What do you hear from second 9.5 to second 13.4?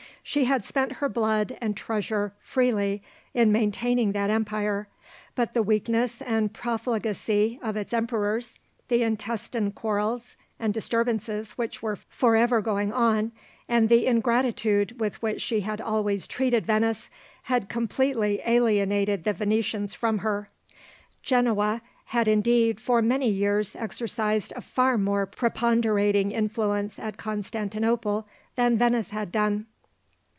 quarrels and disturbances which were forever going on,